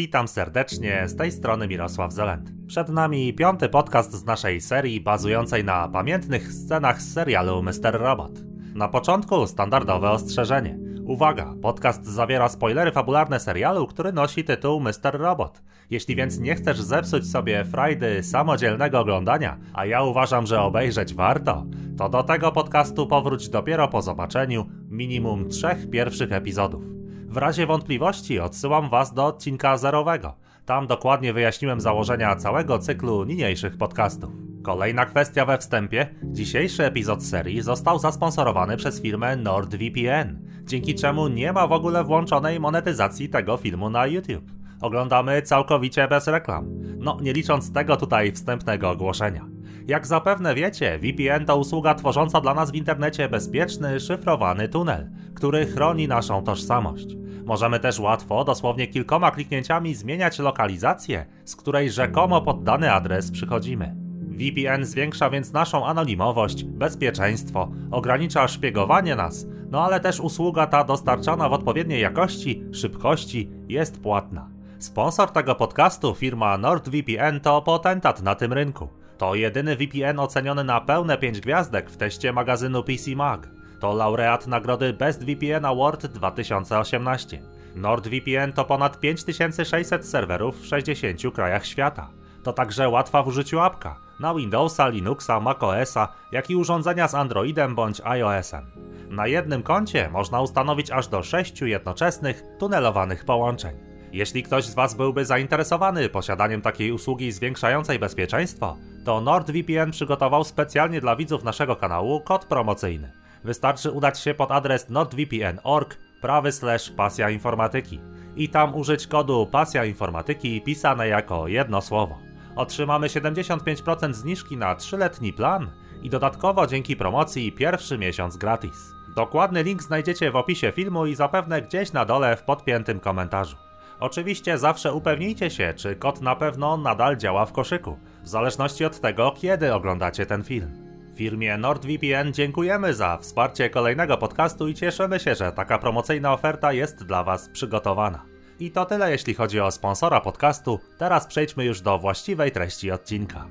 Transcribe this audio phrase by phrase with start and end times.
[0.00, 2.50] Witam serdecznie, z tej strony Mirosław Zelent.
[2.66, 7.92] Przed nami piąty podcast z naszej serii bazującej na pamiętnych scenach z serialu Mr.
[7.92, 8.32] Robot.
[8.74, 10.78] Na początku standardowe ostrzeżenie.
[11.04, 15.12] Uwaga, podcast zawiera spoilery fabularne serialu, który nosi tytuł Mr.
[15.12, 15.62] Robot.
[15.90, 21.66] Jeśli więc nie chcesz zepsuć sobie frajdy samodzielnego oglądania, a ja uważam, że obejrzeć warto,
[21.98, 26.99] to do tego podcastu powróć dopiero po zobaczeniu minimum trzech pierwszych epizodów.
[27.30, 30.34] W razie wątpliwości odsyłam Was do odcinka zerowego.
[30.66, 34.30] Tam dokładnie wyjaśniłem założenia całego cyklu niniejszych podcastów.
[34.62, 36.14] Kolejna kwestia we wstępie.
[36.22, 42.60] Dzisiejszy epizod serii został zasponsorowany przez firmę NordVPN, dzięki czemu nie ma w ogóle włączonej
[42.60, 44.52] monetyzacji tego filmu na YouTube.
[44.80, 46.66] Oglądamy całkowicie bez reklam.
[46.98, 49.46] No, nie licząc tego tutaj wstępnego ogłoszenia.
[49.86, 55.66] Jak zapewne wiecie, VPN to usługa tworząca dla nas w internecie bezpieczny, szyfrowany tunel, który
[55.66, 57.19] chroni naszą tożsamość.
[57.44, 63.96] Możemy też łatwo, dosłownie kilkoma kliknięciami, zmieniać lokalizację, z której rzekomo pod dany adres przychodzimy.
[64.30, 71.48] VPN zwiększa więc naszą anonimowość, bezpieczeństwo, ogranicza szpiegowanie nas, no ale też usługa ta dostarczana
[71.48, 74.48] w odpowiedniej jakości, szybkości jest płatna.
[74.78, 78.88] Sponsor tego podcastu, firma NordVPN, to potentat na tym rynku.
[79.18, 83.48] To jedyny VPN oceniony na pełne 5 gwiazdek w teście magazynu PC Mag.
[83.80, 87.42] To laureat nagrody Best VPN Award 2018.
[87.74, 92.10] NordVPN to ponad 5600 serwerów w 60 krajach świata.
[92.42, 97.74] To także łatwa w użyciu apka na Windowsa, Linuxa, macOSa, jak i urządzenia z Androidem
[97.74, 98.66] bądź iOSem.
[99.10, 103.76] Na jednym koncie można ustanowić aż do 6 jednoczesnych, tunelowanych połączeń.
[104.12, 111.00] Jeśli ktoś z Was byłby zainteresowany posiadaniem takiej usługi zwiększającej bezpieczeństwo, to NordVPN przygotował specjalnie
[111.00, 113.19] dla widzów naszego kanału kod promocyjny.
[113.44, 118.00] Wystarczy udać się pod adres nordvpn.org prawy slash pasja informatyki
[118.36, 122.18] i tam użyć kodu pasja informatyki pisane jako jedno słowo.
[122.56, 125.70] Otrzymamy 75% zniżki na 3-letni plan
[126.02, 128.92] i dodatkowo dzięki promocji pierwszy miesiąc gratis.
[129.16, 133.56] Dokładny link znajdziecie w opisie filmu i zapewne gdzieś na dole w podpiętym komentarzu.
[134.00, 139.00] Oczywiście zawsze upewnijcie się, czy kod na pewno nadal działa w koszyku, w zależności od
[139.00, 140.89] tego, kiedy oglądacie ten film.
[141.20, 147.04] Firmie NordVPN dziękujemy za wsparcie kolejnego podcastu i cieszymy się, że taka promocyjna oferta jest
[147.04, 148.24] dla Was przygotowana.
[148.60, 153.46] I to tyle jeśli chodzi o sponsora podcastu, teraz przejdźmy już do właściwej treści odcinka.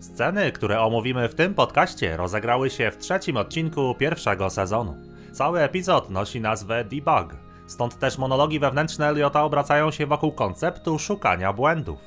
[0.00, 4.96] Sceny, które omówimy w tym podcaście, rozegrały się w trzecim odcinku pierwszego sezonu.
[5.32, 11.52] Cały epizod nosi nazwę Debug, stąd też monologi wewnętrzne Eliota obracają się wokół konceptu szukania
[11.52, 12.00] błędów.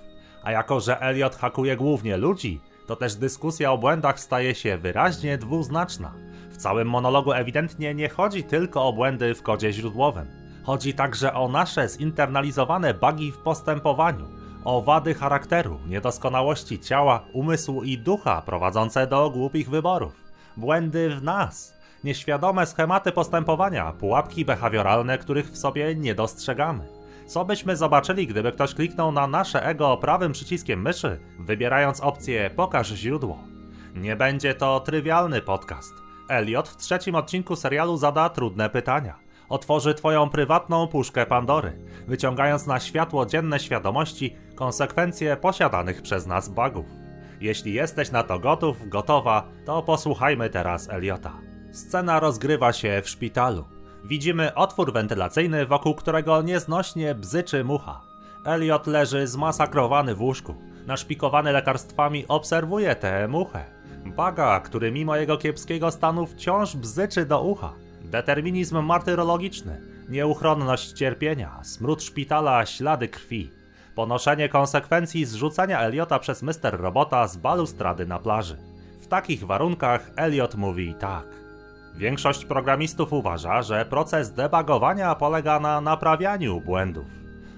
[0.43, 5.37] A jako, że Eliot hakuje głównie ludzi, to też dyskusja o błędach staje się wyraźnie
[5.37, 6.13] dwuznaczna.
[6.51, 10.27] W całym monologu ewidentnie nie chodzi tylko o błędy w kodzie źródłowym.
[10.63, 14.25] Chodzi także o nasze zinternalizowane bugi w postępowaniu,
[14.63, 20.13] o wady charakteru, niedoskonałości ciała, umysłu i ducha prowadzące do głupich wyborów,
[20.57, 21.73] błędy w nas,
[22.03, 27.02] nieświadome schematy postępowania, pułapki behawioralne, których w sobie nie dostrzegamy.
[27.25, 32.87] Co byśmy zobaczyli, gdyby ktoś kliknął na nasze ego prawym przyciskiem myszy, wybierając opcję Pokaż
[32.87, 33.39] źródło?
[33.95, 35.93] Nie będzie to trywialny podcast.
[36.29, 39.19] Elliot w trzecim odcinku serialu zada trudne pytania.
[39.49, 46.85] Otworzy twoją prywatną puszkę Pandory, wyciągając na światło dzienne świadomości konsekwencje posiadanych przez nas bugów.
[47.41, 51.33] Jeśli jesteś na to gotów, gotowa, to posłuchajmy teraz Eliota.
[51.71, 53.72] Scena rozgrywa się w szpitalu.
[54.03, 58.01] Widzimy otwór wentylacyjny, wokół którego nieznośnie bzyczy mucha.
[58.45, 60.55] Elliot leży zmasakrowany w łóżku.
[60.87, 63.65] Naszpikowany lekarstwami obserwuje tę muchę.
[64.05, 67.73] Baga, który mimo jego kiepskiego stanu wciąż bzyczy do ucha.
[68.01, 73.51] Determinizm martyrologiczny, nieuchronność cierpienia, smród szpitala, ślady krwi.
[73.95, 76.81] Ponoszenie konsekwencji zrzucenia Eliota przez Mr.
[76.81, 78.57] Robota z balustrady na plaży.
[79.01, 81.42] W takich warunkach Elliot mówi tak.
[81.95, 87.05] Większość programistów uważa, że proces debugowania polega na naprawianiu błędów.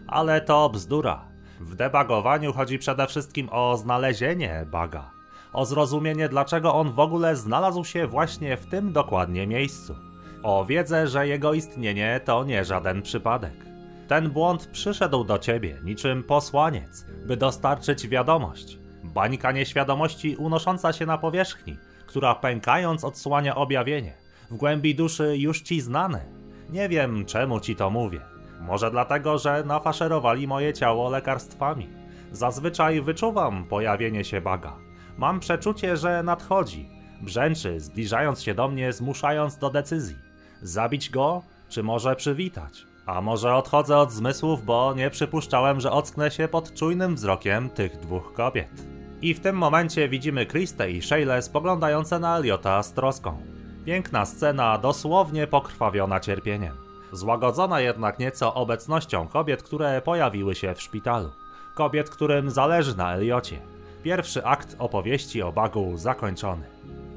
[0.07, 1.25] Ale to bzdura.
[1.59, 5.11] W debugowaniu chodzi przede wszystkim o znalezienie buga,
[5.53, 9.95] o zrozumienie, dlaczego on w ogóle znalazł się właśnie w tym dokładnie miejscu,
[10.43, 13.65] o wiedzę, że jego istnienie to nie żaden przypadek.
[14.07, 18.77] Ten błąd przyszedł do ciebie niczym posłaniec, by dostarczyć wiadomość.
[19.03, 25.81] Bańka nieświadomości unosząca się na powierzchni, która pękając odsłania objawienie w głębi duszy już ci
[25.81, 26.25] znane.
[26.69, 28.21] Nie wiem, czemu ci to mówię.
[28.61, 31.89] Może dlatego, że nafaszerowali moje ciało lekarstwami.
[32.31, 34.75] Zazwyczaj wyczuwam pojawienie się baga.
[35.17, 36.89] Mam przeczucie, że nadchodzi.
[37.21, 40.15] Brzęczy, zbliżając się do mnie, zmuszając do decyzji.
[40.61, 42.87] Zabić go, czy może przywitać?
[43.05, 47.97] A może odchodzę od zmysłów, bo nie przypuszczałem, że ocknę się pod czujnym wzrokiem tych
[47.97, 48.87] dwóch kobiet.
[49.21, 53.54] I w tym momencie widzimy Kristę i Shayla spoglądające na Eliota z troską.
[53.85, 56.75] Piękna scena, dosłownie pokrwawiona cierpieniem.
[57.11, 61.31] Złagodzona jednak nieco obecnością kobiet, które pojawiły się w szpitalu.
[61.75, 63.59] Kobiet, którym zależy na Eliocie.
[64.03, 66.65] Pierwszy akt opowieści o Bagu zakończony.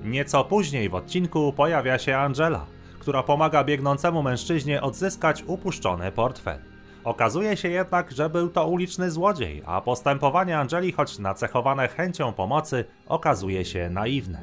[0.04, 2.66] Nieco później w odcinku pojawia się Angela,
[2.98, 6.58] która pomaga biegnącemu mężczyźnie odzyskać upuszczony portfel.
[7.04, 12.84] Okazuje się jednak, że był to uliczny złodziej, a postępowanie Angeli, choć nacechowane chęcią pomocy,
[13.06, 14.42] okazuje się naiwne.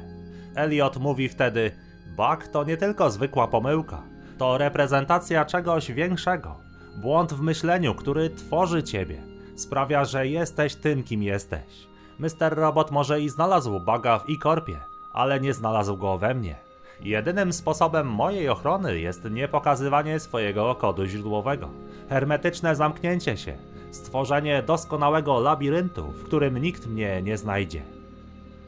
[0.54, 1.85] Elliot mówi wtedy:
[2.16, 4.02] Bug to nie tylko zwykła pomyłka,
[4.38, 6.56] to reprezentacja czegoś większego.
[6.96, 9.22] Błąd w myśleniu, który tworzy ciebie,
[9.56, 11.86] sprawia, że jesteś tym, kim jesteś.
[12.18, 12.54] Mr.
[12.54, 14.78] Robot może i znalazł baga w i-korpie,
[15.12, 16.56] ale nie znalazł go we mnie.
[17.00, 21.68] Jedynym sposobem mojej ochrony jest nie pokazywanie swojego kodu źródłowego,
[22.08, 23.56] hermetyczne zamknięcie się,
[23.90, 27.82] stworzenie doskonałego labiryntu, w którym nikt mnie nie znajdzie.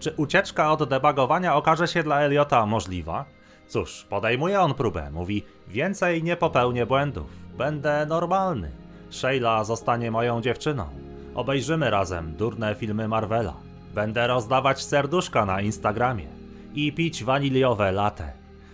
[0.01, 3.38] Czy ucieczka od debagowania okaże się dla Eliota możliwa?
[3.69, 7.27] Cóż, podejmuje on próbę, mówi: Więcej nie popełnię błędów,
[7.59, 8.71] będę normalny.
[9.11, 10.87] Sheila zostanie moją dziewczyną.
[11.35, 13.55] Obejrzymy razem durne filmy Marvela.
[13.95, 16.27] Będę rozdawać serduszka na Instagramie
[16.75, 18.33] i pić waniliowe latte.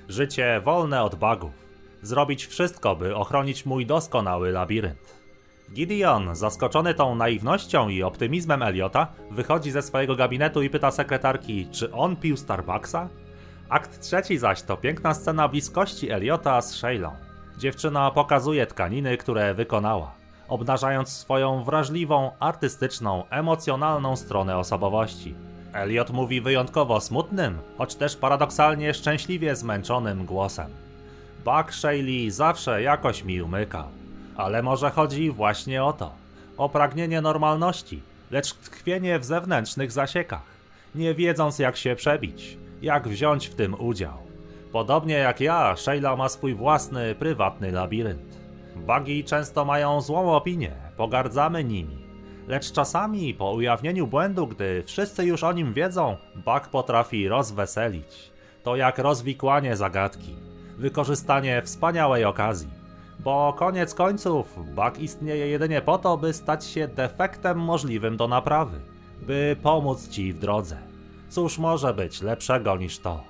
[0.08, 1.52] Życie wolne od bugów.
[2.02, 5.14] Zrobić wszystko, by ochronić mój doskonały labirynt.
[5.72, 11.92] Gideon, zaskoczony tą naiwnością i optymizmem Eliota, wychodzi ze swojego gabinetu i pyta sekretarki, czy
[11.92, 13.08] on pił Starbucksa?
[13.74, 17.10] Akt trzeci zaś to piękna scena bliskości Eliota z Shaylą.
[17.58, 20.12] Dziewczyna pokazuje tkaniny, które wykonała,
[20.48, 25.34] obnażając swoją wrażliwą, artystyczną, emocjonalną stronę osobowości.
[25.72, 30.70] Elliot mówi wyjątkowo smutnym, choć też paradoksalnie szczęśliwie zmęczonym głosem.
[31.44, 33.88] Buck Shaley zawsze jakoś mi umykał,
[34.36, 36.12] ale może chodzi właśnie o to,
[36.56, 40.54] o pragnienie normalności, lecz tkwienie w zewnętrznych zasiekach,
[40.94, 44.18] nie wiedząc jak się przebić, jak wziąć w tym udział.
[44.72, 48.38] Podobnie jak ja, Sheila ma swój własny, prywatny labirynt.
[48.76, 52.04] Bugi często mają złą opinię, pogardzamy nimi.
[52.48, 58.32] Lecz czasami, po ujawnieniu błędu, gdy wszyscy już o nim wiedzą, Bug potrafi rozweselić.
[58.62, 60.34] To jak rozwikłanie zagadki,
[60.78, 62.70] wykorzystanie wspaniałej okazji.
[63.18, 68.80] Bo koniec końców, Bug istnieje jedynie po to, by stać się defektem możliwym do naprawy,
[69.22, 70.93] by pomóc ci w drodze.
[71.34, 73.20] Cóż może być lepszego niż to?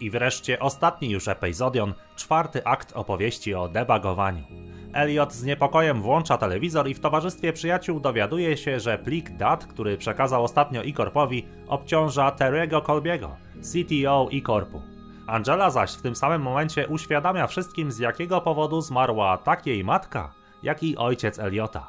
[0.00, 4.44] I wreszcie ostatni już epizodion, czwarty akt opowieści o debagowaniu.
[4.92, 9.96] Elliot z niepokojem włącza telewizor i w towarzystwie przyjaciół dowiaduje się, że plik dat, który
[9.96, 14.82] przekazał ostatnio iKorpowi, obciąża Terry'ego Colbiego, CTO iKorpu.
[15.26, 20.32] Angela zaś w tym samym momencie uświadamia wszystkim z jakiego powodu zmarła tak jej matka,
[20.62, 21.86] jak i ojciec Eliota.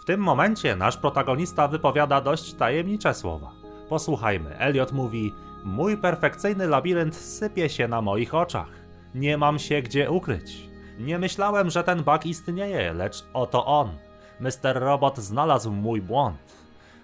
[0.00, 3.61] W tym momencie nasz protagonista wypowiada dość tajemnicze słowa.
[3.92, 5.34] Posłuchajmy, Elliot mówi:
[5.64, 8.68] Mój perfekcyjny labirynt sypie się na moich oczach.
[9.14, 10.68] Nie mam się gdzie ukryć.
[10.98, 13.90] Nie myślałem, że ten bug istnieje, lecz oto on.
[14.40, 14.74] Mr.
[14.74, 16.56] Robot znalazł mój błąd.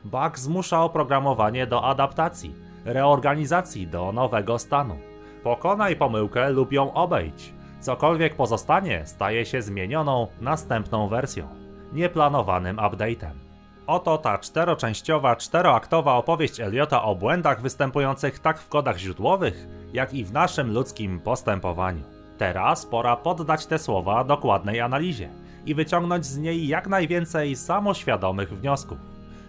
[0.04, 2.54] Bug zmusza oprogramowanie do adaptacji,
[2.84, 4.96] reorganizacji do nowego stanu.
[5.42, 7.52] Pokonaj pomyłkę lub ją obejdź.
[7.80, 11.48] Cokolwiek pozostanie, staje się zmienioną następną wersją,
[11.92, 13.47] nieplanowanym update'em.
[13.88, 20.24] Oto ta czteroczęściowa, czteroaktowa opowieść Eliota o błędach występujących tak w kodach źródłowych, jak i
[20.24, 22.02] w naszym ludzkim postępowaniu.
[22.38, 25.28] Teraz pora poddać te słowa dokładnej analizie
[25.66, 28.98] i wyciągnąć z niej jak najwięcej samoświadomych wniosków.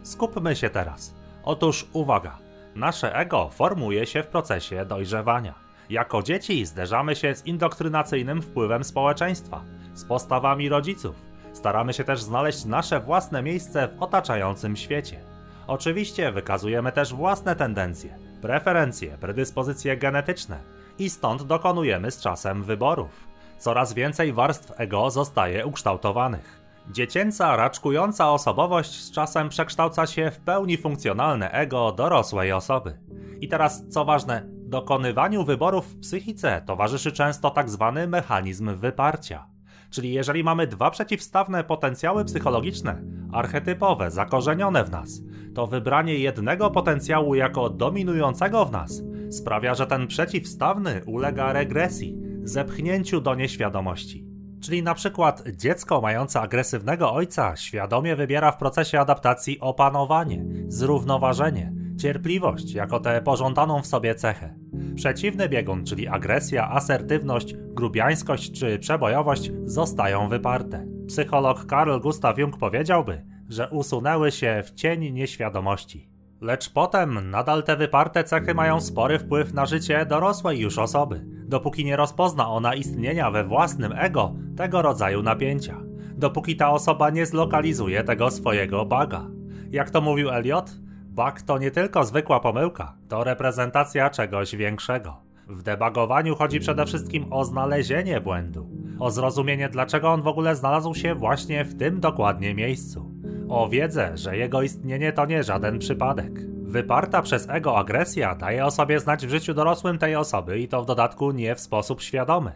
[0.04, 1.16] Skupmy się teraz.
[1.44, 2.38] Otóż uwaga,
[2.76, 5.54] nasze ego formuje się w procesie dojrzewania.
[5.90, 9.62] Jako dzieci zderzamy się z indoktrynacyjnym wpływem społeczeństwa,
[9.94, 11.29] z postawami rodziców.
[11.54, 15.20] Staramy się też znaleźć nasze własne miejsce w otaczającym świecie.
[15.68, 20.60] Oczywiście wykazujemy też własne tendencje, preferencje, predyspozycje genetyczne
[21.00, 23.28] i stąd dokonujemy z czasem wyborów.
[23.58, 26.60] Coraz więcej warstw ego zostaje ukształtowanych.
[26.92, 33.00] Dziecięca, raczkująca osobowość z czasem przekształca się w pełni funkcjonalne ego dorosłej osoby.
[33.42, 39.48] I teraz, co ważne, dokonywaniu wyborów w psychice towarzyszy często tak zwany mechanizm wyparcia.
[39.90, 45.22] Czyli jeżeli mamy dwa przeciwstawne potencjały psychologiczne, archetypowe, zakorzenione w nas,
[45.56, 53.22] to wybranie jednego potencjału jako dominującego w nas sprawia, że ten przeciwstawny ulega regresji, zepchnięciu
[53.22, 54.26] do nieświadomości.
[54.62, 62.74] Czyli na przykład dziecko mające agresywnego ojca świadomie wybiera w procesie adaptacji opanowanie, zrównoważenie, cierpliwość
[62.74, 64.56] jako tę pożądaną w sobie cechę.
[65.00, 70.86] Przeciwny biegun, czyli agresja, asertywność, grubiańskość czy przebojowość zostają wyparte.
[71.08, 76.10] Psycholog Karl Gustav Jung powiedziałby, że usunęły się w cień nieświadomości.
[76.42, 81.86] Lecz potem nadal te wyparte cechy mają spory wpływ na życie dorosłej już osoby, dopóki
[81.86, 85.78] nie rozpozna ona istnienia we własnym ego tego rodzaju napięcia,
[86.16, 89.28] dopóki ta osoba nie zlokalizuje tego swojego baga.
[89.72, 90.72] Jak to mówił Eliot,
[91.20, 95.18] bug to nie tylko zwykła pomyłka, to reprezentacja czegoś większego.
[95.48, 100.96] W debagowaniu chodzi przede wszystkim o znalezienie błędu, o zrozumienie, dlaczego on w ogóle znalazł
[100.96, 103.12] się właśnie w tym dokładnie miejscu
[103.50, 106.32] o wiedzę, że jego istnienie to nie żaden przypadek.
[106.64, 110.84] Wyparta przez ego agresja daje o sobie znać w życiu dorosłym tej osoby i to
[110.84, 112.52] w dodatku nie w sposób świadomy.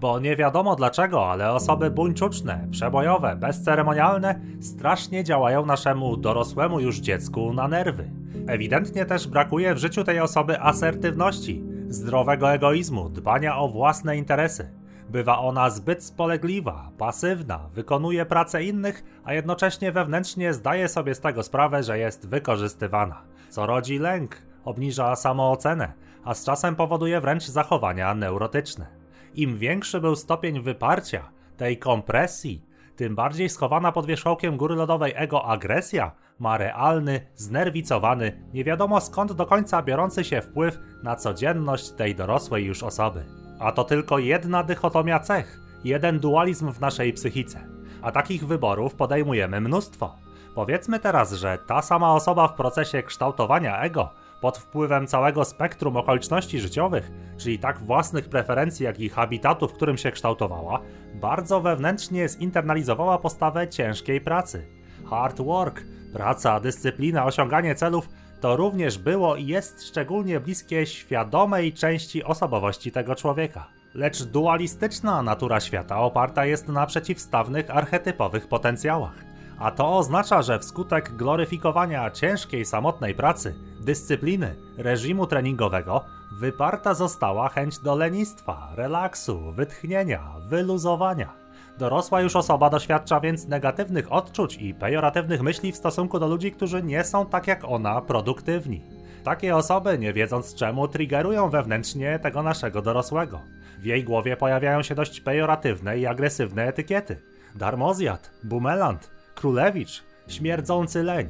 [0.00, 7.52] Bo nie wiadomo dlaczego, ale osoby buńczuczne, przebojowe, bezceremonialne strasznie działają naszemu dorosłemu już dziecku
[7.52, 8.10] na nerwy.
[8.46, 14.70] Ewidentnie też brakuje w życiu tej osoby asertywności, zdrowego egoizmu, dbania o własne interesy.
[15.08, 21.42] Bywa ona zbyt spolegliwa, pasywna, wykonuje pracę innych, a jednocześnie wewnętrznie zdaje sobie z tego
[21.42, 25.92] sprawę, że jest wykorzystywana, co rodzi lęk, obniża samoocenę,
[26.24, 28.97] a z czasem powoduje wręcz zachowania neurotyczne.
[29.34, 35.44] Im większy był stopień wyparcia, tej kompresji, tym bardziej schowana pod wierzchołkiem góry lodowej ego
[35.44, 42.14] agresja ma realny, znerwicowany, nie wiadomo skąd do końca biorący się wpływ na codzienność tej
[42.14, 43.24] dorosłej już osoby.
[43.60, 47.68] A to tylko jedna dychotomia cech, jeden dualizm w naszej psychice.
[48.02, 50.14] A takich wyborów podejmujemy mnóstwo.
[50.54, 56.60] Powiedzmy teraz, że ta sama osoba w procesie kształtowania ego, pod wpływem całego spektrum okoliczności
[56.60, 60.80] życiowych, czyli tak własnych preferencji, jak i habitatu, w którym się kształtowała,
[61.14, 64.66] bardzo wewnętrznie zinternalizowała postawę ciężkiej pracy.
[65.10, 68.08] Hard work, praca, dyscyplina, osiąganie celów
[68.40, 73.66] to również było i jest szczególnie bliskie świadomej części osobowości tego człowieka.
[73.94, 79.27] Lecz dualistyczna natura świata oparta jest na przeciwstawnych archetypowych potencjałach.
[79.58, 87.78] A to oznacza, że wskutek gloryfikowania ciężkiej samotnej pracy, dyscypliny, reżimu treningowego, wyparta została chęć
[87.78, 91.32] do lenistwa, relaksu, wytchnienia, wyluzowania.
[91.78, 96.82] Dorosła już osoba doświadcza więc negatywnych odczuć i pejoratywnych myśli w stosunku do ludzi, którzy
[96.82, 98.82] nie są tak jak ona produktywni.
[99.24, 103.40] Takie osoby, nie wiedząc czemu, triggerują wewnętrznie tego naszego dorosłego.
[103.78, 107.22] W jej głowie pojawiają się dość pejoratywne i agresywne etykiety.
[107.54, 111.28] Darmozjad, bumelant, królewicz, śmierdzący leń.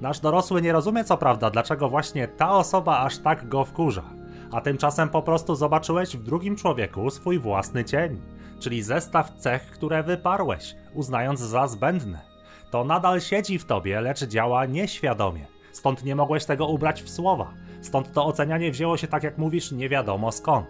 [0.00, 4.04] Nasz dorosły nie rozumie co prawda, dlaczego właśnie ta osoba aż tak go wkurza.
[4.52, 8.20] A tymczasem po prostu zobaczyłeś w drugim człowieku swój własny cień
[8.60, 12.20] czyli zestaw cech, które wyparłeś, uznając za zbędne.
[12.70, 15.46] To nadal siedzi w tobie, lecz działa nieświadomie.
[15.72, 17.54] Stąd nie mogłeś tego ubrać w słowa.
[17.80, 20.68] Stąd to ocenianie wzięło się, tak jak mówisz, nie wiadomo skąd.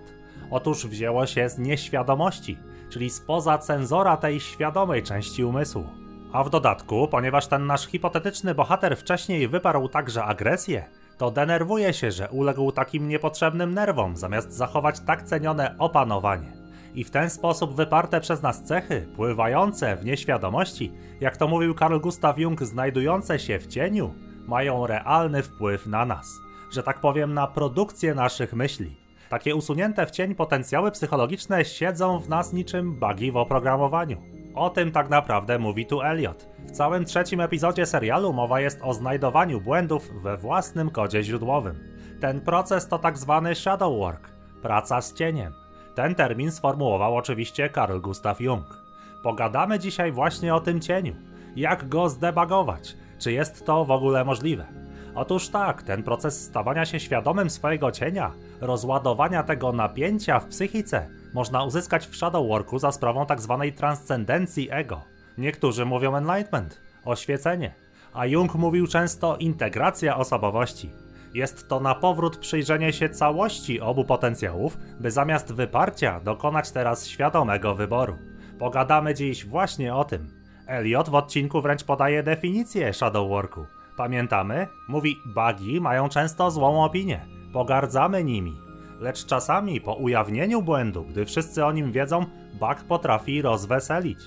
[0.51, 2.59] Otóż wzięło się z nieświadomości,
[2.91, 5.85] czyli spoza cenzora tej świadomej części umysłu.
[6.33, 10.85] A w dodatku, ponieważ ten nasz hipotetyczny bohater wcześniej wyparł także agresję,
[11.19, 16.59] to denerwuje się, że uległ takim niepotrzebnym nerwom, zamiast zachować tak cenione opanowanie
[16.95, 21.99] i w ten sposób wyparte przez nas cechy, pływające w nieświadomości, jak to mówił Carl
[21.99, 24.15] Gustav Jung, znajdujące się w cieniu,
[24.47, 26.27] mają realny wpływ na nas,
[26.73, 28.97] że tak powiem, na produkcję naszych myśli.
[29.29, 34.38] Takie usunięte w cień potencjały psychologiczne siedzą w nas niczym bugi w oprogramowaniu.
[34.55, 36.49] O tym tak naprawdę mówi tu Elliot.
[36.59, 41.79] W całym trzecim epizodzie serialu mowa jest o znajdowaniu błędów we własnym kodzie źródłowym.
[42.21, 44.29] Ten proces to tak zwany shadow work,
[44.63, 45.53] praca z cieniem.
[45.95, 48.83] Ten termin sformułował oczywiście Carl Gustav Jung.
[49.23, 51.15] Pogadamy dzisiaj właśnie o tym cieniu.
[51.57, 52.97] Jak go zdebagować?
[53.19, 54.67] Czy jest to w ogóle możliwe?
[55.15, 61.65] Otóż tak, ten proces stawania się świadomym swojego cienia, rozładowania tego napięcia w psychice, można
[61.65, 63.59] uzyskać w shadow worku za sprawą tzw.
[63.65, 65.01] Tak transcendencji ego.
[65.39, 67.75] Niektórzy mówią enlightenment, oświecenie,
[68.15, 70.91] a Jung mówił często integracja osobowości.
[71.35, 77.75] Jest to na powrót przyjrzenie się całości obu potencjałów, by zamiast wyparcia dokonać teraz świadomego
[77.75, 78.19] wyboru.
[78.59, 80.31] Pogadamy dziś właśnie o tym.
[80.67, 83.67] Elliot w odcinku wręcz podaje definicję shadow worku.
[83.97, 84.67] Pamiętamy?
[84.89, 87.27] Mówi, bugi mają często złą opinię.
[87.53, 88.68] Pogardzamy nimi.
[88.99, 92.25] Lecz czasami po ujawnieniu błędu, gdy wszyscy o nim wiedzą,
[92.55, 94.19] bug potrafi rozweselić.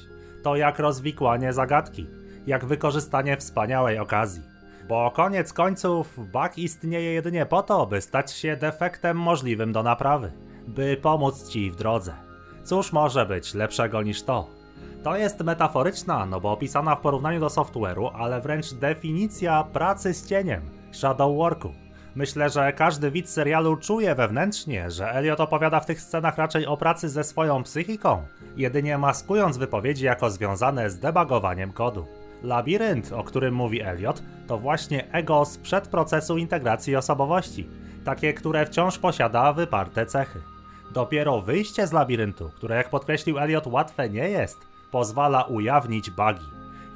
[0.43, 2.07] To jak rozwikłanie zagadki,
[2.47, 4.51] jak wykorzystanie wspaniałej okazji
[4.91, 10.31] bo koniec końców bug istnieje jedynie po to, by stać się defektem możliwym do naprawy,
[10.67, 12.13] by pomóc ci w drodze.
[12.63, 14.47] Cóż może być lepszego niż to?
[15.03, 20.27] To jest metaforyczna, no bo opisana w porównaniu do software'u, ale wręcz definicja pracy z
[20.27, 20.61] cieniem,
[20.91, 21.73] shadow worku.
[22.15, 26.77] Myślę, że każdy widz serialu czuje wewnętrznie, że Elliot opowiada w tych scenach raczej o
[26.77, 28.23] pracy ze swoją psychiką,
[28.57, 32.07] jedynie maskując wypowiedzi jako związane z debagowaniem kodu.
[32.43, 37.67] Labirynt, o którym mówi Elliot, to właśnie ego sprzed procesu integracji osobowości,
[38.05, 40.41] takie, które wciąż posiada wyparte cechy.
[40.93, 44.57] Dopiero wyjście z labiryntu, które jak podkreślił Elliot łatwe nie jest,
[44.91, 46.45] pozwala ujawnić bugi.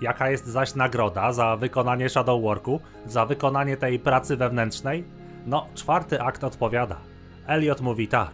[0.01, 5.03] Jaka jest zaś nagroda za wykonanie shadow worku, za wykonanie tej pracy wewnętrznej?
[5.45, 6.97] No, czwarty akt odpowiada.
[7.47, 8.33] Elliot mówi tak.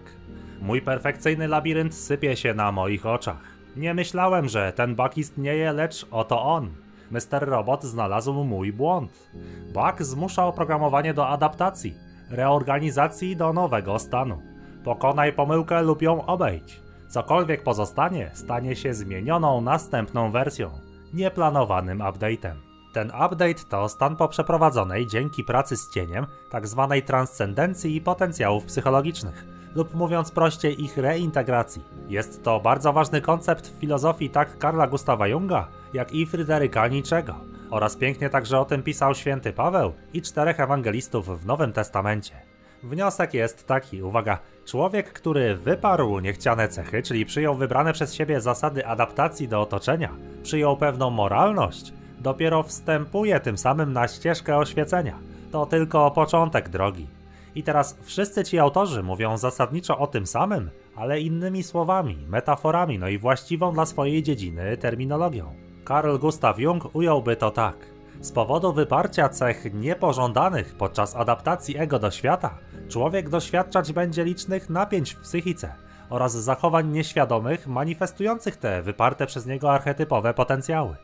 [0.61, 3.41] Mój perfekcyjny labirynt sypie się na moich oczach.
[3.75, 6.69] Nie myślałem, że ten bug istnieje, lecz oto on.
[7.11, 7.41] Mr.
[7.41, 9.29] Robot znalazł mój błąd.
[9.73, 11.95] Bug zmusza oprogramowanie do adaptacji,
[12.29, 14.41] reorganizacji do nowego stanu.
[14.83, 16.81] Pokonaj pomyłkę lub ją obejdź.
[17.09, 20.69] Cokolwiek pozostanie, stanie się zmienioną następną wersją,
[21.13, 22.55] nieplanowanym update'em.
[22.93, 26.87] Ten update to stan po przeprowadzonej dzięki pracy z cieniem tzw.
[26.89, 31.81] Tak transcendencji potencjałów psychologicznych, lub mówiąc prościej ich reintegracji.
[32.09, 37.35] Jest to bardzo ważny koncept w filozofii tak Karla Gustawa Junga, jak i Fryderyka Niczego.
[37.69, 42.35] Oraz pięknie także o tym pisał święty Paweł i czterech ewangelistów w Nowym Testamencie.
[42.83, 44.39] Wniosek jest taki, uwaga,
[44.71, 50.09] człowiek, który wyparł niechciane cechy, czyli przyjął wybrane przez siebie zasady adaptacji do otoczenia,
[50.43, 55.19] przyjął pewną moralność, dopiero wstępuje tym samym na ścieżkę oświecenia.
[55.51, 57.07] To tylko początek drogi.
[57.55, 63.07] I teraz wszyscy ci autorzy mówią zasadniczo o tym samym, ale innymi słowami, metaforami, no
[63.07, 65.45] i właściwą dla swojej dziedziny terminologią.
[65.87, 67.75] Carl Gustav Jung ująłby to tak.
[68.21, 72.57] Z powodu wyparcia cech niepożądanych podczas adaptacji ego do świata,
[72.89, 75.73] człowiek doświadczać będzie licznych napięć w psychice
[76.09, 80.95] oraz zachowań nieświadomych manifestujących te wyparte przez niego archetypowe potencjały.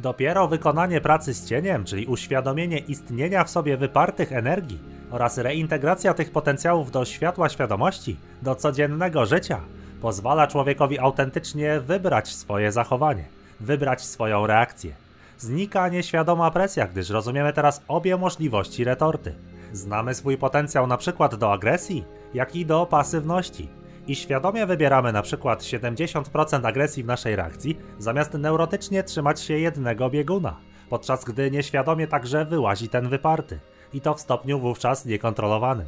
[0.00, 4.78] Dopiero wykonanie pracy z cieniem, czyli uświadomienie istnienia w sobie wypartych energii
[5.10, 9.60] oraz reintegracja tych potencjałów do światła świadomości, do codziennego życia,
[10.00, 13.24] pozwala człowiekowi autentycznie wybrać swoje zachowanie,
[13.60, 15.03] wybrać swoją reakcję.
[15.44, 19.34] Znika nieświadoma presja, gdyż rozumiemy teraz obie możliwości retorty.
[19.72, 22.04] Znamy swój potencjał na przykład do agresji,
[22.34, 23.68] jak i do pasywności.
[24.06, 30.10] I świadomie wybieramy na przykład 70% agresji w naszej reakcji, zamiast neurotycznie trzymać się jednego
[30.10, 30.56] bieguna,
[30.90, 33.60] podczas gdy nieświadomie także wyłazi ten wyparty.
[33.92, 35.86] I to w stopniu wówczas niekontrolowanym.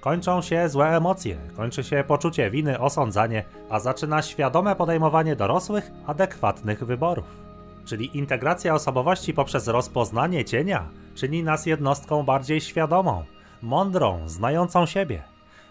[0.00, 6.84] Kończą się złe emocje, kończy się poczucie winy, osądzanie, a zaczyna świadome podejmowanie dorosłych, adekwatnych
[6.84, 7.45] wyborów
[7.86, 13.24] czyli integracja osobowości poprzez rozpoznanie cienia, czyni nas jednostką bardziej świadomą,
[13.62, 15.22] mądrą, znającą siebie.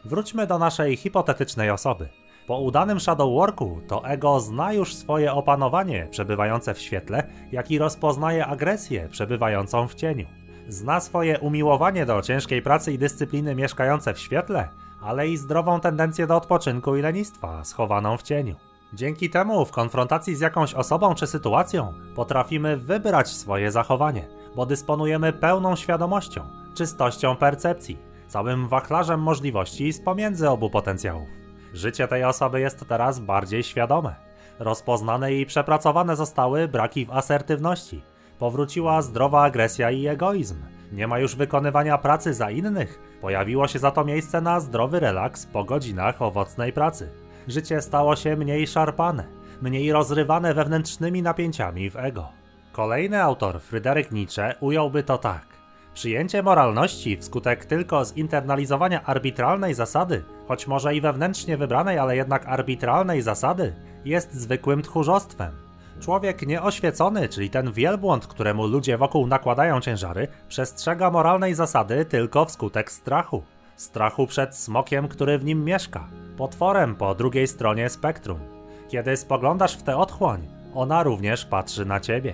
[0.06, 2.10] Wróćmy do naszej hipotetycznej osoby.
[2.47, 7.78] Po udanym shadow worku to ego zna już swoje opanowanie przebywające w świetle, jak i
[7.78, 10.25] rozpoznaje agresję przebywającą w cieniu.
[10.67, 14.69] Zna swoje umiłowanie do ciężkiej pracy i dyscypliny mieszkające w świetle,
[15.01, 18.56] ale i zdrową tendencję do odpoczynku i lenistwa schowaną w cieniu.
[18.95, 25.34] Dzięki temu w konfrontacji z jakąś osobą czy sytuacją potrafimy wybrać swoje zachowanie, bo dysponujemy
[25.34, 26.41] pełną świadomością,
[26.75, 31.27] czystością percepcji, całym wachlarzem możliwości z pomiędzy obu potencjałów.
[31.73, 34.15] Życie tej osoby jest teraz bardziej świadome.
[34.60, 38.01] Rozpoznane i przepracowane zostały braki w asertywności.
[38.39, 40.55] Powróciła zdrowa agresja i egoizm.
[40.91, 42.99] Nie ma już wykonywania pracy za innych.
[43.21, 48.36] Pojawiło się za to miejsce na zdrowy relaks po godzinach owocnej pracy życie stało się
[48.36, 49.23] mniej szarpane,
[49.62, 52.29] mniej rozrywane wewnętrznymi napięciami w ego.
[52.71, 55.45] Kolejny autor, Fryderyk Nietzsche, ująłby to tak.
[55.93, 63.21] Przyjęcie moralności wskutek tylko zinternalizowania arbitralnej zasady, choć może i wewnętrznie wybranej, ale jednak arbitralnej
[63.21, 63.73] zasady,
[64.05, 65.51] jest zwykłym tchórzostwem.
[65.99, 72.91] Człowiek nieoświecony, czyli ten wielbłąd, któremu ludzie wokół nakładają ciężary, przestrzega moralnej zasady tylko wskutek
[72.91, 73.43] strachu.
[73.75, 76.07] Strachu przed smokiem, który w nim mieszka,
[76.38, 78.39] potworem po drugiej stronie spektrum.
[78.88, 82.33] Kiedy spoglądasz w tę otchłań, ona również patrzy na ciebie.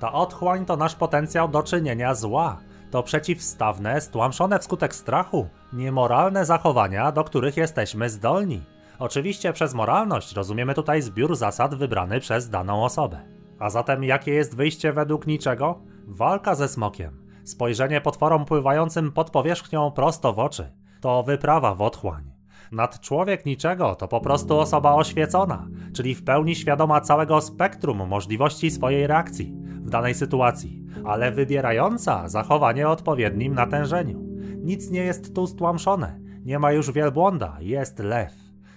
[0.00, 2.58] Ta otchłań to nasz potencjał do czynienia zła.
[2.90, 8.62] To przeciwstawne, stłamszone wskutek strachu, niemoralne zachowania, do których jesteśmy zdolni.
[8.98, 13.20] Oczywiście przez moralność rozumiemy tutaj zbiór zasad wybrany przez daną osobę.
[13.58, 15.78] A zatem jakie jest wyjście według niczego?
[16.06, 17.22] Walka ze smokiem.
[17.44, 20.81] Spojrzenie potworom pływającym pod powierzchnią prosto w oczy.
[21.02, 22.32] To wyprawa w otchłań.
[22.72, 29.06] Nadczłowiek niczego to po prostu osoba oświecona, czyli w pełni świadoma całego spektrum możliwości swojej
[29.06, 34.20] reakcji w danej sytuacji, ale wybierająca zachowanie o odpowiednim natężeniu.
[34.56, 38.32] Nic nie jest tu stłamszone, nie ma już wielbłąda, jest lew.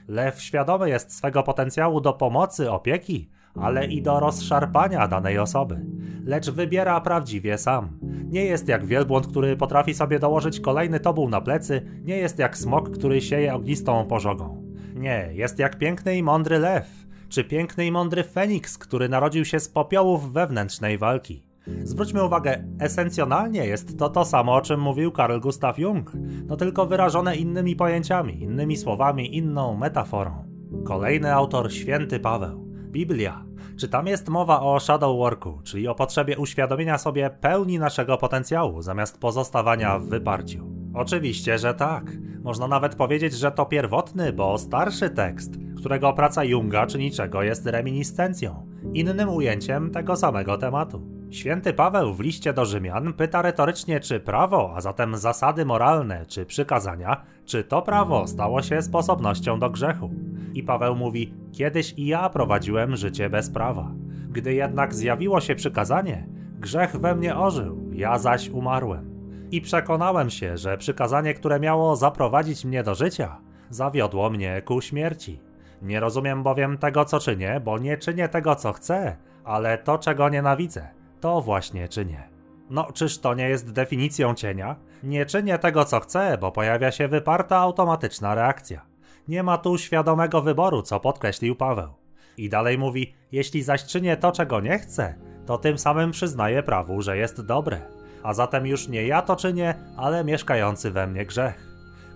[0.07, 3.29] Lew świadomy jest swego potencjału do pomocy, opieki,
[3.61, 5.85] ale i do rozszarpania danej osoby.
[6.25, 7.99] Lecz wybiera prawdziwie sam.
[8.29, 12.57] Nie jest jak wielbłąd, który potrafi sobie dołożyć kolejny tobuł na plecy, nie jest jak
[12.57, 14.63] smok, który sieje ognistą pożogą.
[14.95, 19.59] Nie, jest jak piękny i mądry lew, czy piękny i mądry Feniks, który narodził się
[19.59, 21.43] z popiołów wewnętrznej walki.
[21.83, 26.11] Zwróćmy uwagę, esencjonalnie jest to to samo, o czym mówił Carl Gustav Jung,
[26.47, 30.45] no tylko wyrażone innymi pojęciami, innymi słowami, inną metaforą.
[30.83, 32.74] Kolejny autor, święty Paweł.
[32.95, 33.45] Biblia.
[33.79, 38.81] Czy tam jest mowa o shadow worku, czyli o potrzebie uświadomienia sobie pełni naszego potencjału,
[38.81, 40.67] zamiast pozostawania w wyparciu?
[40.93, 42.11] Oczywiście, że tak.
[42.43, 47.65] Można nawet powiedzieć, że to pierwotny, bo starszy tekst, którego praca Junga czy niczego jest
[47.65, 51.14] reminiscencją, innym ujęciem tego samego tematu.
[51.31, 56.45] Święty Paweł w liście do Rzymian pyta retorycznie, czy prawo, a zatem zasady moralne czy
[56.45, 60.11] przykazania, czy to prawo stało się sposobnością do grzechu.
[60.53, 63.91] I Paweł mówi: Kiedyś i ja prowadziłem życie bez prawa.
[64.29, 66.27] Gdy jednak zjawiło się przykazanie,
[66.59, 69.15] grzech we mnie ożył, ja zaś umarłem.
[69.51, 73.37] I przekonałem się, że przykazanie, które miało zaprowadzić mnie do życia,
[73.69, 75.39] zawiodło mnie ku śmierci.
[75.81, 80.29] Nie rozumiem bowiem tego, co czynię, bo nie czynię tego, co chcę, ale to, czego
[80.29, 80.87] nienawidzę,
[81.25, 82.29] to właśnie czynię.
[82.69, 84.75] No, czyż to nie jest definicją cienia?
[85.03, 88.81] Nie czynię tego, co chcę, bo pojawia się wyparta automatyczna reakcja.
[89.27, 91.93] Nie ma tu świadomego wyboru, co podkreślił Paweł.
[92.37, 97.01] I dalej mówi: Jeśli zaś czynię to, czego nie chcę, to tym samym przyznaję prawu,
[97.01, 97.81] że jest dobre.
[98.23, 101.67] A zatem już nie ja to czynię, ale mieszkający we mnie grzech.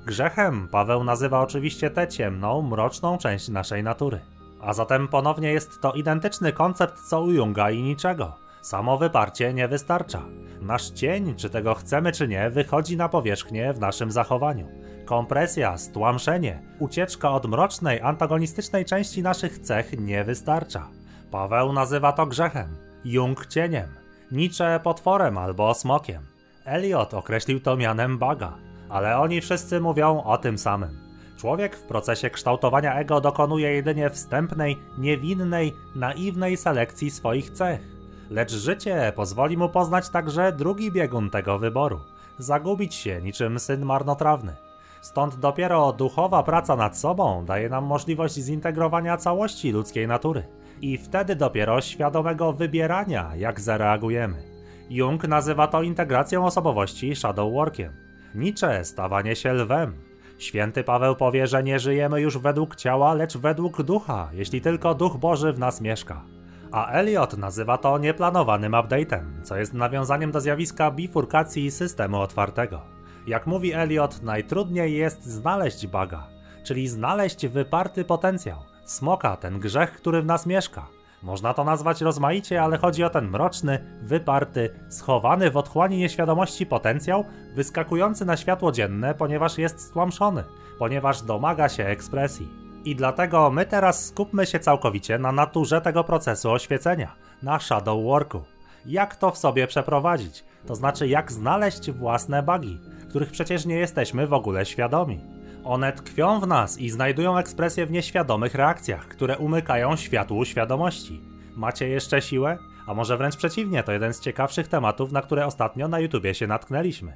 [0.05, 4.19] Grzechem Paweł nazywa oczywiście tę ciemną, mroczną część naszej natury.
[4.61, 8.48] A zatem ponownie jest to identyczny koncept co u Junga i niczego.
[8.61, 10.21] Samo wyparcie nie wystarcza.
[10.61, 14.67] Nasz cień, czy tego chcemy czy nie, wychodzi na powierzchnię w naszym zachowaniu.
[15.05, 20.87] Kompresja, stłamszenie, ucieczka od mrocznej, antagonistycznej części naszych cech nie wystarcza.
[21.31, 23.87] Paweł nazywa to grzechem, Jung cieniem,
[24.31, 26.21] Nietzsche potworem albo smokiem.
[26.65, 28.57] Eliot określił to mianem baga,
[28.89, 30.99] ale oni wszyscy mówią o tym samym.
[31.37, 37.98] Człowiek w procesie kształtowania ego dokonuje jedynie wstępnej, niewinnej, naiwnej selekcji swoich cech.
[38.29, 41.99] Lecz życie pozwoli mu poznać także drugi biegun tego wyboru
[42.39, 44.55] zagubić się niczym syn marnotrawny.
[45.01, 50.43] Stąd dopiero duchowa praca nad sobą daje nam możliwość zintegrowania całości ludzkiej natury
[50.81, 54.43] i wtedy dopiero świadomego wybierania, jak zareagujemy.
[54.89, 57.93] Jung nazywa to integracją osobowości shadow workiem.
[58.35, 59.93] Nietzsche stawanie się lwem.
[60.37, 65.17] Święty Paweł powie, że nie żyjemy już według ciała, lecz według ducha, jeśli tylko duch
[65.17, 66.38] Boży w nas mieszka.
[66.71, 72.81] A Eliot nazywa to nieplanowanym update'em, co jest nawiązaniem do zjawiska bifurkacji systemu otwartego.
[73.27, 76.27] Jak mówi Eliot, najtrudniej jest znaleźć baga,
[76.63, 80.87] czyli znaleźć wyparty potencjał, smoka, ten grzech, który w nas mieszka.
[81.23, 87.25] Można to nazwać rozmaicie, ale chodzi o ten mroczny, wyparty, schowany w otchłani nieświadomości potencjał,
[87.55, 90.43] wyskakujący na światło dzienne, ponieważ jest stłamszony,
[90.79, 92.68] ponieważ domaga się ekspresji.
[92.85, 98.43] I dlatego my teraz skupmy się całkowicie na naturze tego procesu oświecenia, na shadow worku.
[98.85, 100.43] Jak to w sobie przeprowadzić?
[100.65, 105.19] To znaczy, jak znaleźć własne bugi, których przecież nie jesteśmy w ogóle świadomi.
[105.63, 111.21] One tkwią w nas i znajdują ekspresję w nieświadomych reakcjach, które umykają światłu świadomości.
[111.55, 112.57] Macie jeszcze siłę?
[112.87, 116.47] A może wręcz przeciwnie, to jeden z ciekawszych tematów, na które ostatnio na YouTubie się
[116.47, 117.13] natknęliśmy.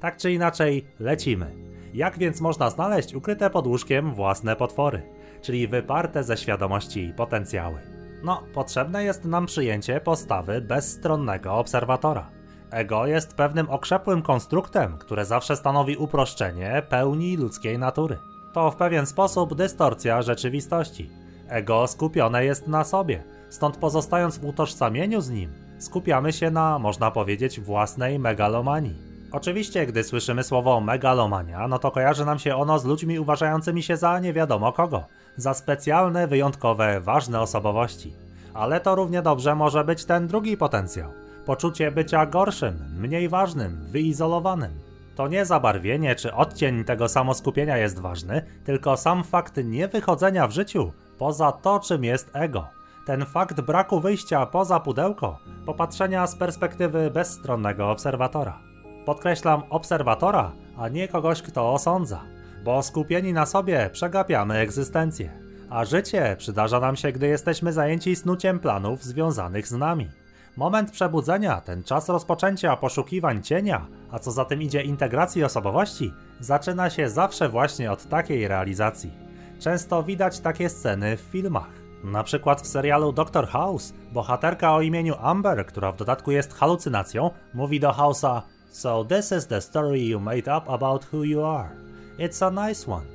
[0.00, 1.75] Tak czy inaczej, lecimy.
[1.96, 5.02] Jak więc można znaleźć ukryte pod łóżkiem własne potwory,
[5.42, 7.78] czyli wyparte ze świadomości potencjały?
[8.22, 12.30] No, potrzebne jest nam przyjęcie postawy bezstronnego obserwatora.
[12.70, 18.18] Ego jest pewnym okrzepłym konstruktem, które zawsze stanowi uproszczenie pełni ludzkiej natury.
[18.52, 21.10] To w pewien sposób dystorcja rzeczywistości.
[21.48, 27.10] Ego skupione jest na sobie, stąd pozostając w utożsamieniu z nim, skupiamy się na, można
[27.10, 29.05] powiedzieć, własnej megalomanii.
[29.32, 33.96] Oczywiście, gdy słyszymy słowo megalomania, no to kojarzy nam się ono z ludźmi uważającymi się
[33.96, 35.04] za nie wiadomo kogo,
[35.36, 38.12] za specjalne, wyjątkowe, ważne osobowości.
[38.54, 44.70] Ale to równie dobrze może być ten drugi potencjał poczucie bycia gorszym, mniej ważnym, wyizolowanym.
[45.16, 50.92] To nie zabarwienie czy odcień tego samoskupienia jest ważny, tylko sam fakt niewychodzenia w życiu
[51.18, 52.66] poza to, czym jest ego.
[53.06, 58.65] Ten fakt braku wyjścia poza pudełko, popatrzenia z perspektywy bezstronnego obserwatora.
[59.06, 62.20] Podkreślam obserwatora, a nie kogoś, kto osądza,
[62.64, 65.30] bo skupieni na sobie przegapiamy egzystencję,
[65.70, 70.08] a życie przydarza nam się, gdy jesteśmy zajęci snuciem planów związanych z nami.
[70.56, 76.90] Moment przebudzenia, ten czas rozpoczęcia poszukiwań cienia, a co za tym idzie integracji osobowości, zaczyna
[76.90, 79.10] się zawsze właśnie od takiej realizacji.
[79.58, 81.70] Często widać takie sceny w filmach.
[82.04, 87.30] Na przykład w serialu Doctor House bohaterka o imieniu Amber, która w dodatku jest halucynacją,
[87.54, 88.42] mówi do House'a
[88.76, 91.70] So this is the story you made up about who you are.
[92.18, 93.06] It's a nice one.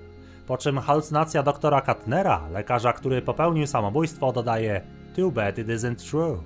[0.47, 4.82] Po czym halucynacja doktora Katnera, lekarza, który popełnił samobójstwo, dodaje
[5.15, 6.38] Too bad it isn't true.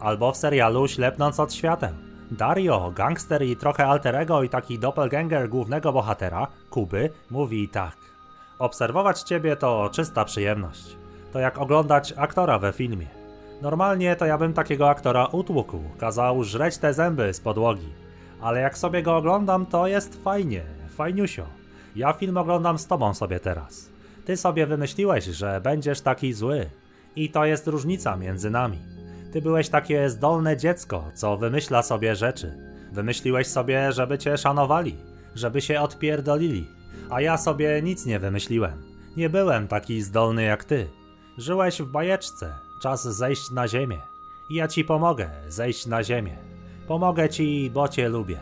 [0.00, 1.94] Albo w serialu Ślepnąc od światem.
[2.30, 7.96] Dario, gangster i trochę alterego i taki doppelganger głównego bohatera, Kuby, mówi tak.
[8.58, 10.96] Obserwować ciebie to czysta przyjemność.
[11.32, 13.06] To jak oglądać aktora we filmie.
[13.62, 18.01] Normalnie to ja bym takiego aktora utłukł, kazał żreć te zęby z podłogi.
[18.42, 21.46] Ale jak sobie go oglądam, to jest fajnie, fajniusio.
[21.96, 23.90] Ja film oglądam z tobą sobie teraz.
[24.24, 26.70] Ty sobie wymyśliłeś, że będziesz taki zły.
[27.16, 28.78] I to jest różnica między nami.
[29.32, 32.58] Ty byłeś takie zdolne dziecko, co wymyśla sobie rzeczy.
[32.92, 34.96] Wymyśliłeś sobie, żeby cię szanowali,
[35.34, 36.66] żeby się odpierdolili.
[37.10, 38.82] A ja sobie nic nie wymyśliłem.
[39.16, 40.88] Nie byłem taki zdolny jak ty.
[41.38, 43.98] Żyłeś w bajeczce, czas zejść na ziemię.
[44.50, 46.51] I ja ci pomogę zejść na ziemię.
[46.88, 48.38] Pomogę ci, bo cię lubię.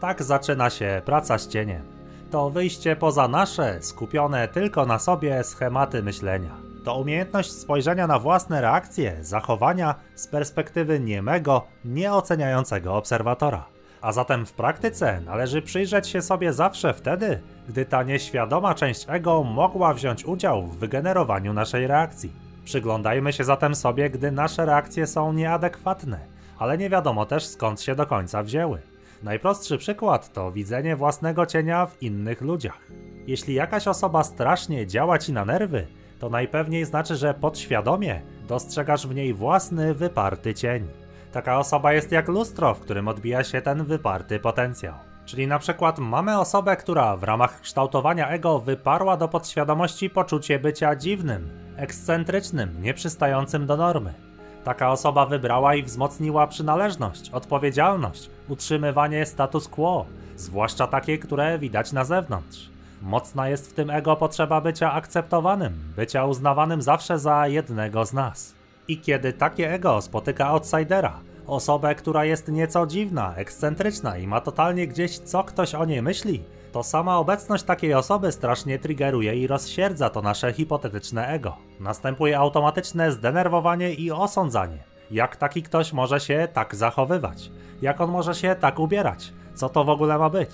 [0.00, 1.82] Tak zaczyna się praca z cieniem.
[2.30, 6.56] To wyjście poza nasze, skupione tylko na sobie schematy myślenia.
[6.84, 13.64] To umiejętność spojrzenia na własne reakcje, zachowania z perspektywy niemego, nieoceniającego obserwatora.
[14.02, 19.42] A zatem w praktyce należy przyjrzeć się sobie zawsze wtedy, gdy ta nieświadoma część ego
[19.42, 22.32] mogła wziąć udział w wygenerowaniu naszej reakcji.
[22.64, 26.18] Przyglądajmy się zatem sobie, gdy nasze reakcje są nieadekwatne,
[26.60, 28.80] ale nie wiadomo też skąd się do końca wzięły.
[29.22, 32.80] Najprostszy przykład to widzenie własnego cienia w innych ludziach.
[33.26, 35.86] Jeśli jakaś osoba strasznie działa ci na nerwy,
[36.18, 40.88] to najpewniej znaczy, że podświadomie dostrzegasz w niej własny wyparty cień.
[41.32, 44.94] Taka osoba jest jak lustro, w którym odbija się ten wyparty potencjał.
[45.24, 50.96] Czyli na przykład mamy osobę, która w ramach kształtowania ego wyparła do podświadomości poczucie bycia
[50.96, 54.29] dziwnym, ekscentrycznym, nieprzystającym do normy.
[54.64, 62.04] Taka osoba wybrała i wzmocniła przynależność, odpowiedzialność, utrzymywanie status quo, zwłaszcza takie, które widać na
[62.04, 62.70] zewnątrz.
[63.02, 68.54] Mocna jest w tym ego potrzeba bycia akceptowanym, bycia uznawanym zawsze za jednego z nas.
[68.88, 74.86] I kiedy takie ego spotyka outsidera, osobę, która jest nieco dziwna, ekscentryczna i ma totalnie
[74.86, 80.10] gdzieś co ktoś o niej myśli, to sama obecność takiej osoby strasznie triggeruje i rozsierdza
[80.10, 81.56] to nasze hipotetyczne ego.
[81.80, 84.78] Następuje automatyczne zdenerwowanie i osądzanie.
[85.10, 87.50] Jak taki ktoś może się tak zachowywać?
[87.82, 89.32] Jak on może się tak ubierać?
[89.54, 90.50] Co to w ogóle ma być?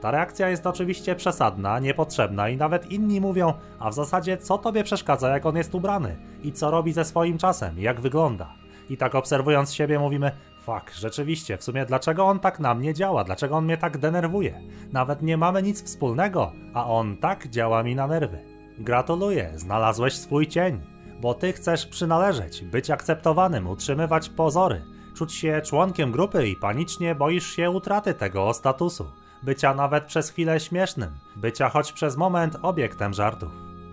[0.00, 4.84] Ta reakcja jest oczywiście przesadna, niepotrzebna i nawet inni mówią, a w zasadzie co tobie
[4.84, 8.52] przeszkadza jak on jest ubrany i co robi ze swoim czasem, jak wygląda.
[8.90, 10.32] I tak obserwując siebie mówimy,
[10.66, 14.60] fuck, rzeczywiście, w sumie dlaczego on tak na mnie działa, dlaczego on mnie tak denerwuje.
[14.92, 18.38] Nawet nie mamy nic wspólnego, a on tak działa mi na nerwy.
[18.78, 20.80] Gratuluję, znalazłeś swój cień,
[21.20, 24.82] bo ty chcesz przynależeć, być akceptowanym, utrzymywać pozory,
[25.16, 29.06] czuć się członkiem grupy i panicznie boisz się utraty tego statusu
[29.42, 33.52] bycia nawet przez chwilę śmiesznym, bycia choć przez moment obiektem żartów.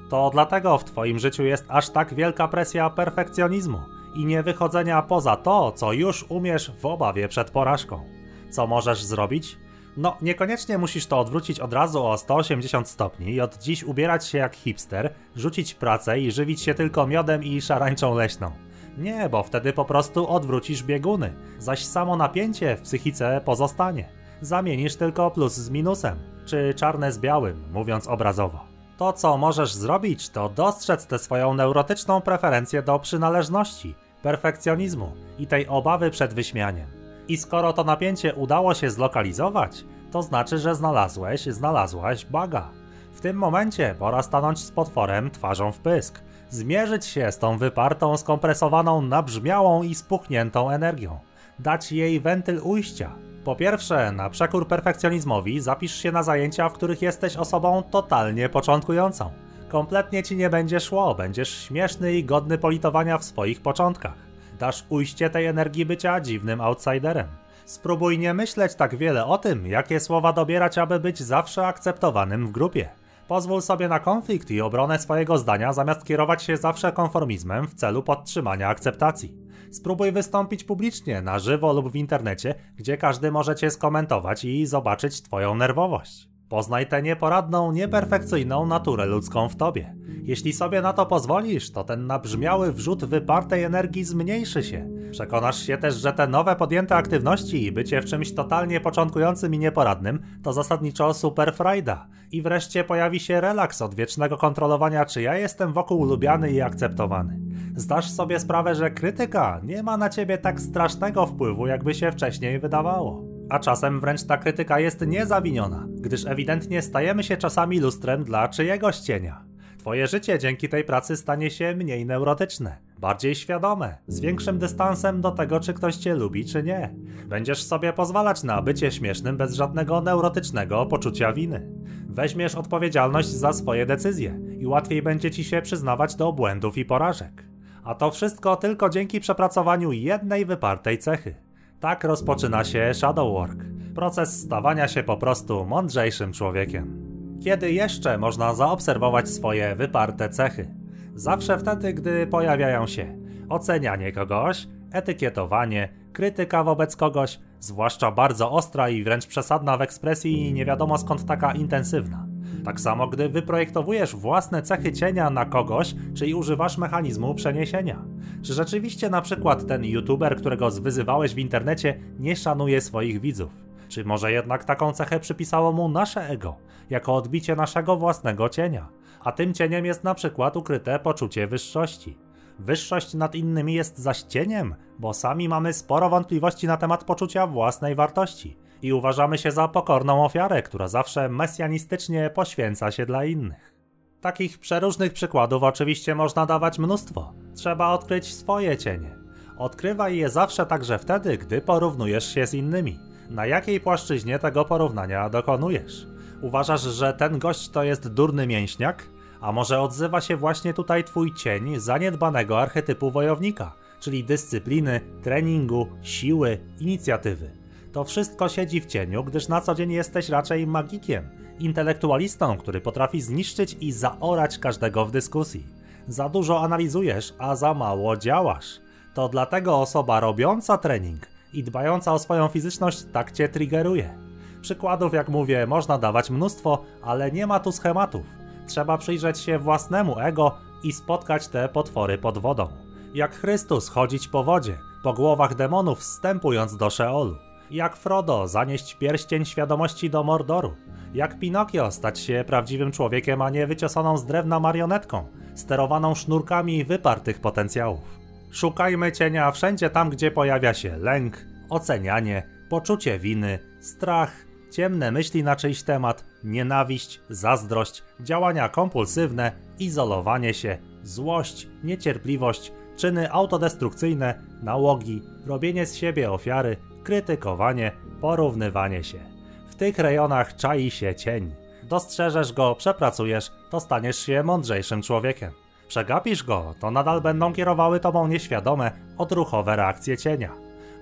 [0.10, 3.82] To dlatego w Twoim życiu jest aż tak wielka presja perfekcjonizmu
[4.16, 8.04] i nie wychodzenia poza to, co już umiesz w obawie przed porażką.
[8.50, 9.58] Co możesz zrobić?
[9.98, 14.38] No, niekoniecznie musisz to odwrócić od razu o 180 stopni i od dziś ubierać się
[14.38, 18.52] jak hipster, rzucić pracę i żywić się tylko miodem i szarańczą leśną.
[18.98, 25.32] Nie, bo wtedy po prostu odwrócisz bieguny, zaś samo napięcie w psychice pozostanie zamienisz tylko
[25.32, 28.60] plus z minusem, czy czarne z białym, mówiąc obrazowo.
[28.98, 35.68] To, co możesz zrobić, to dostrzec tę swoją neurotyczną preferencję do przynależności, perfekcjonizmu i tej
[35.68, 36.88] obawy przed wyśmianiem.
[37.28, 42.70] I skoro to napięcie udało się zlokalizować, to znaczy, że znalazłeś, znalazłaś baga.
[43.14, 48.18] W tym momencie pora stanąć z potworem twarzą w pysk, zmierzyć się z tą wypartą,
[48.18, 51.20] skompresowaną, nabrzmiałą i spuchniętą energią,
[51.60, 57.02] dać jej wentyl ujścia, po pierwsze, na przekór perfekcjonizmowi zapisz się na zajęcia, w których
[57.02, 59.32] jesteś osobą totalnie początkującą.
[59.74, 64.14] Kompletnie ci nie będzie szło, będziesz śmieszny i godny politowania w swoich początkach.
[64.60, 67.28] Dasz ujście tej energii bycia dziwnym outsiderem.
[67.66, 72.52] Spróbuj nie myśleć tak wiele o tym, jakie słowa dobierać, aby być zawsze akceptowanym w
[72.52, 72.90] grupie.
[73.28, 78.04] Pozwól sobie na konflikt i obronę swojego zdania, zamiast kierować się zawsze konformizmem w celu
[78.04, 79.38] podtrzymania akceptacji.
[79.72, 85.22] Spróbuj wystąpić publicznie, na żywo lub w internecie, gdzie każdy może cię skomentować i zobaczyć
[85.22, 86.33] twoją nerwowość.
[86.54, 89.96] Poznaj tę nieporadną, nieperfekcyjną naturę ludzką w tobie.
[90.24, 94.90] Jeśli sobie na to pozwolisz, to ten nabrzmiały wrzut wypartej energii zmniejszy się.
[95.12, 99.60] Przekonasz się też, że te nowe podjęte aktywności i bycie w czymś totalnie początkującym i
[99.60, 102.08] nieporadnym to zasadniczo super frajda.
[102.32, 107.40] I wreszcie pojawi się relaks od wiecznego kontrolowania, czy ja jestem wokół lubiany i akceptowany.
[107.76, 112.60] Zdasz sobie sprawę, że krytyka nie ma na ciebie tak strasznego wpływu, jakby się wcześniej
[112.60, 113.33] wydawało.
[113.50, 119.00] A czasem wręcz ta krytyka jest niezawiniona, gdyż ewidentnie stajemy się czasami lustrem dla czyjegoś
[119.00, 119.44] cienia.
[119.78, 125.32] Twoje życie dzięki tej pracy stanie się mniej neurotyczne, bardziej świadome, z większym dystansem do
[125.32, 126.96] tego, czy ktoś cię lubi, czy nie.
[127.26, 131.70] Będziesz sobie pozwalać na bycie śmiesznym bez żadnego neurotycznego poczucia winy.
[132.10, 137.44] Weźmiesz odpowiedzialność za swoje decyzje i łatwiej będzie ci się przyznawać do błędów i porażek.
[137.84, 141.36] A to wszystko tylko dzięki przepracowaniu jednej wypartej cechy.
[141.84, 143.66] Tak rozpoczyna się shadow work,
[143.96, 147.06] proces stawania się po prostu mądrzejszym człowiekiem.
[147.44, 150.76] Kiedy jeszcze można zaobserwować swoje wyparte cechy?
[151.16, 153.18] Zawsze wtedy, gdy pojawiają się
[153.50, 160.54] ocenianie kogoś, etykietowanie, krytyka wobec kogoś, zwłaszcza bardzo ostra i wręcz przesadna w ekspresji i
[160.54, 162.33] nie wiadomo skąd taka intensywna.
[162.64, 168.06] Tak samo gdy wyprojektowujesz własne cechy cienia na kogoś, czyli używasz mechanizmu przeniesienia.
[168.42, 173.52] Czy rzeczywiście na przykład ten youtuber, którego zwyzywałeś w internecie, nie szanuje swoich widzów?
[173.88, 176.56] Czy może jednak taką cechę przypisało mu nasze ego,
[176.90, 178.90] jako odbicie naszego własnego cienia?
[179.24, 182.18] A tym cieniem jest na przykład ukryte poczucie wyższości.
[182.60, 187.96] Wyższość nad innymi jest zaś cieniem, bo sami mamy sporo wątpliwości na temat poczucia własnej
[187.96, 193.74] wartości i uważamy się za pokorną ofiarę, która zawsze mesjanistycznie poświęca się dla innych.
[194.22, 197.34] Takich przeróżnych przykładów oczywiście można dawać mnóstwo.
[197.56, 199.16] Trzeba odkryć swoje cienie.
[199.58, 203.00] Odkrywaj je zawsze także wtedy, gdy porównujesz się z innymi.
[203.30, 206.08] Na jakiej płaszczyźnie tego porównania dokonujesz?
[206.42, 209.08] Uważasz, że ten gość to jest durny mięśniak?
[209.42, 216.60] A może odzywa się właśnie tutaj twój cień zaniedbanego archetypu wojownika, czyli dyscypliny, treningu, siły,
[216.80, 217.63] inicjatywy?
[217.94, 221.30] To wszystko siedzi w cieniu, gdyż na co dzień jesteś raczej magikiem,
[221.60, 225.66] intelektualistą, który potrafi zniszczyć i zaorać każdego w dyskusji.
[226.08, 228.80] Za dużo analizujesz, a za mało działasz.
[229.14, 234.18] To dlatego osoba robiąca trening i dbająca o swoją fizyczność tak cię triggeruje.
[234.62, 238.26] Przykładów, jak mówię, można dawać mnóstwo, ale nie ma tu schematów.
[238.68, 242.68] Trzeba przyjrzeć się własnemu ego i spotkać te potwory pod wodą.
[243.14, 247.36] Jak Chrystus chodzić po wodzie, po głowach demonów wstępując do Szeolu.
[247.72, 250.74] Jak Frodo zanieść pierścień świadomości do Mordoru.
[251.14, 257.40] Jak Pinokio stać się prawdziwym człowiekiem, a nie wyciosaną z drewna marionetką, sterowaną sznurkami wypartych
[257.40, 258.20] potencjałów.
[258.52, 264.32] Szukajmy cienia wszędzie tam, gdzie pojawia się lęk, ocenianie, poczucie winy, strach,
[264.72, 274.40] ciemne myśli na czyjś temat, nienawiść, zazdrość, działania kompulsywne, izolowanie się, złość, niecierpliwość, czyny autodestrukcyjne,
[274.64, 279.20] nałogi, robienie z siebie ofiary, krytykowanie, porównywanie się.
[279.68, 281.56] W tych rejonach czai się cień.
[281.84, 285.52] Dostrzeżesz go, przepracujesz, to staniesz się mądrzejszym człowiekiem.
[285.88, 290.52] Przegapisz go, to nadal będą kierowały tobą nieświadome, odruchowe reakcje cienia.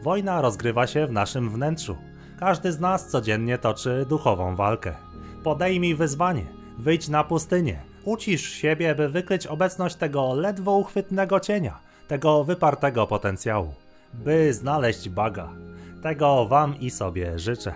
[0.04, 1.98] Wojna rozgrywa się w naszym wnętrzu.
[2.40, 4.94] Każdy z nas codziennie toczy duchową walkę.
[5.44, 6.46] Podejmij wyzwanie,
[6.78, 13.74] wyjdź na pustynię, ucisz siebie, by wykryć obecność tego ledwo uchwytnego cienia, tego wypartego potencjału,
[14.14, 15.50] by znaleźć baga.
[16.02, 17.74] Tego wam i sobie życzę.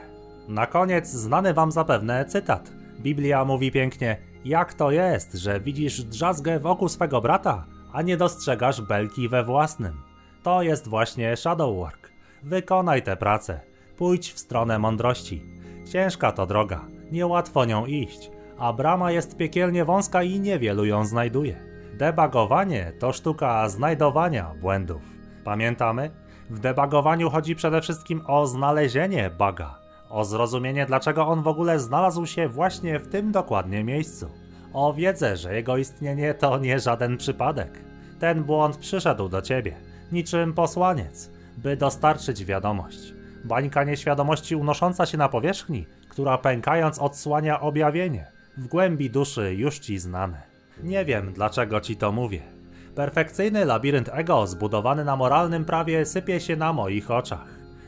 [0.48, 2.72] Na koniec znany wam zapewne cytat.
[3.00, 8.82] Biblia mówi pięknie: Jak to jest, że widzisz drzazgę wokół swego brata, a nie dostrzegasz
[8.82, 10.02] belki we własnym?
[10.44, 12.10] To jest właśnie shadow work.
[12.44, 13.60] Wykonaj tę pracę.
[13.98, 15.44] Pójdź w stronę mądrości.
[15.92, 21.56] Ciężka to droga, niełatwo nią iść, a brama jest piekielnie wąska i niewielu ją znajduje.
[21.94, 25.02] Debagowanie to sztuka znajdowania błędów.
[25.44, 26.25] Pamiętamy?
[26.50, 29.80] W debagowaniu chodzi przede wszystkim o znalezienie baga,
[30.10, 34.30] o zrozumienie, dlaczego on w ogóle znalazł się właśnie w tym dokładnie miejscu,
[34.74, 37.80] o wiedzę, że jego istnienie to nie żaden przypadek.
[38.20, 39.76] Ten błąd przyszedł do ciebie,
[40.12, 43.14] niczym posłaniec, by dostarczyć wiadomość.
[43.46, 50.00] Bańka nieświadomości unosząca się na powierzchni, która pękając odsłania objawienie, w głębi duszy już ci
[50.00, 50.42] znane.
[50.84, 52.55] Nie wiem, dlaczego ci to mówię.
[52.96, 57.48] Perfekcyjny labirynt ego zbudowany na moralnym prawie sypie się na moich oczach.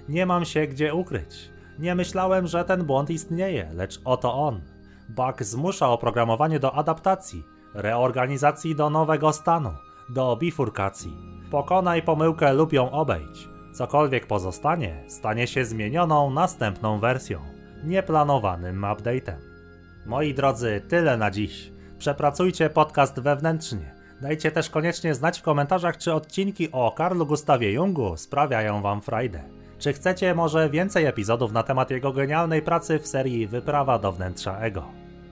[0.09, 1.49] Nie mam się gdzie ukryć.
[1.79, 4.61] Nie myślałem, że ten błąd istnieje, lecz oto on.
[5.09, 9.73] Bug zmusza oprogramowanie do adaptacji, reorganizacji do nowego stanu,
[10.09, 11.17] do bifurkacji.
[11.51, 13.49] Pokonaj pomyłkę lub ją obejdź.
[13.73, 17.39] Cokolwiek pozostanie, stanie się zmienioną następną wersją,
[17.83, 19.37] nieplanowanym update'em.
[20.05, 21.71] Moi drodzy, tyle na dziś.
[21.97, 23.96] Przepracujcie podcast wewnętrznie.
[24.21, 29.43] Dajcie też koniecznie znać w komentarzach, czy odcinki o Karlu Gustawie Jungu sprawiają wam frajdę.
[29.79, 34.59] Czy chcecie może więcej epizodów na temat jego genialnej pracy w serii Wyprawa do wnętrza
[34.59, 34.85] ego?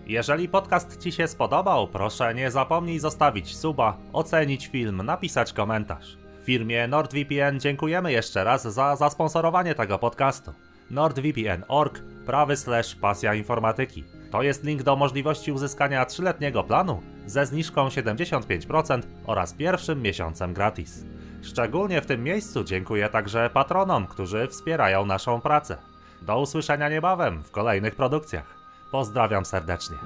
[0.07, 6.17] Jeżeli podcast Ci się spodobał, proszę nie zapomnij zostawić suba, ocenić film, napisać komentarz.
[6.43, 10.53] Firmie NordVPN dziękujemy jeszcze raz za zasponsorowanie tego podcastu.
[10.91, 14.03] NordVPN.org, prawy slash pasja informatyki.
[14.35, 21.03] To jest link do możliwości uzyskania 3-letniego planu ze zniżką 75% oraz pierwszym miesiącem gratis.
[21.41, 25.77] Szczególnie w tym miejscu dziękuję także patronom, którzy wspierają naszą pracę.
[26.21, 28.55] Do usłyszenia niebawem w kolejnych produkcjach.
[28.91, 29.97] Pozdrawiam serdecznie.